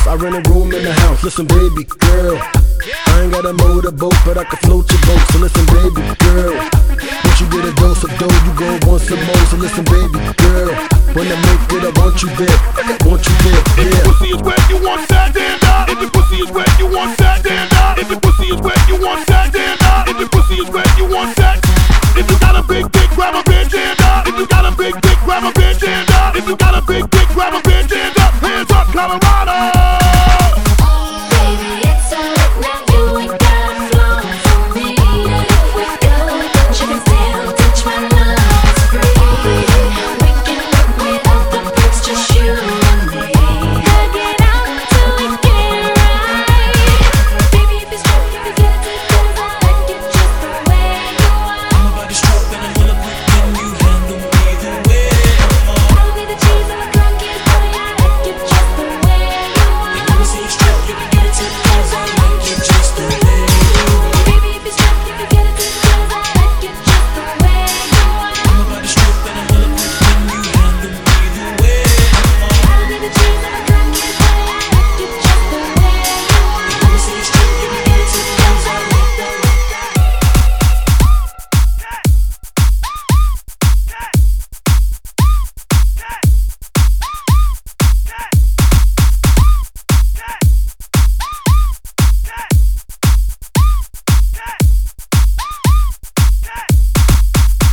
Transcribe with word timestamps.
house. 0.00 0.06
I 0.06 0.22
rent 0.22 0.46
a 0.46 0.50
room 0.50 0.72
in 0.72 0.82
the 0.84 0.92
house. 0.92 1.22
Listen, 1.22 1.46
baby 1.46 1.84
girl. 1.84 2.38
I 2.40 3.22
ain't 3.22 3.32
got 3.32 3.44
a 3.44 3.52
motorboat, 3.52 4.14
but 4.24 4.38
I 4.38 4.44
can 4.44 4.58
float 4.64 4.90
your 4.90 5.00
boat. 5.04 5.22
So 5.32 5.38
listen, 5.38 5.66
baby 5.66 6.02
girl. 6.24 6.56
Once 6.56 7.40
you 7.40 7.48
get 7.50 7.64
a 7.64 7.72
dose 7.76 8.04
of 8.04 8.12
dough, 8.18 8.40
you 8.46 8.52
go 8.56 8.68
want 8.88 9.02
some 9.02 9.20
more. 9.24 9.44
So 9.50 9.56
listen, 9.56 9.84
baby 9.84 10.20
girl. 10.40 10.72
When 11.12 11.26
I 11.28 11.36
make 11.36 11.64
it, 11.76 11.82
I 11.84 11.92
want 12.00 12.22
you 12.22 12.30
there. 12.36 12.58
Want 13.04 13.22
you 13.26 13.34
there, 13.44 13.62
yeah. 13.76 13.84
If 13.84 13.92
your 13.92 14.04
pussy 14.08 14.28
is 14.30 14.42
wet, 14.42 14.62
you 14.70 14.78
want 14.80 15.08
that, 15.08 15.34
damn 15.34 15.58
not. 15.60 15.90
If 15.90 16.00
your 16.00 16.10
pussy 16.10 16.36
is 16.36 16.50
wet, 16.50 16.70
you 16.78 16.86
want 16.86 17.18
that, 17.18 17.42
damn 17.42 17.68
not. 17.68 17.98
If 17.98 18.08
your 18.08 18.20
pussy 18.20 18.46
is 18.48 18.60
wet, 18.60 18.80
you 18.88 18.96
want 19.00 19.26
that, 19.26 19.52
damn 19.52 19.76
not. 19.80 20.08
If 20.08 20.18
your 20.18 20.28
pussy 20.28 20.54
is 20.62 20.70
wet, 20.70 20.88
you 20.96 21.06
want 21.08 21.36
that. 21.36 21.58
If 22.16 22.30
you 22.30 22.38
got 22.38 22.56
a 22.56 22.62
big 22.62 22.90
dick, 22.92 23.08
grab 23.10 23.34
a 23.34 23.42
bitch 23.48 23.74
and 23.74 23.96
die. 23.98 24.24
If 24.26 24.38
you 24.38 24.46
got 24.46 24.64
a 24.64 24.72
big 24.76 24.94
dick, 25.00 25.18
grab 25.24 25.44
a 25.44 25.52
bitch 25.52 25.82
and 25.86 26.06
die. 26.08 26.32
If 26.36 26.46
you 26.48 26.56
got 26.56 26.74
a 26.74 26.82
big 26.82 27.08
dick, 27.10 27.28
grab 27.28 27.54
a 27.54 27.60
bitch 27.62 27.92
and 27.92 28.09